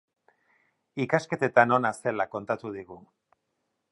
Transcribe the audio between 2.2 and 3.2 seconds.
kontatu digu.